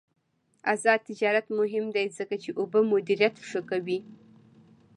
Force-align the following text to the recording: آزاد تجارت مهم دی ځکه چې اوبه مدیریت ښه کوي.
آزاد 0.73 0.99
تجارت 1.09 1.45
مهم 1.59 1.85
دی 1.95 2.05
ځکه 2.17 2.35
چې 2.43 2.49
اوبه 2.59 2.79
مدیریت 2.91 3.35
ښه 3.49 3.61
کوي. 3.69 3.99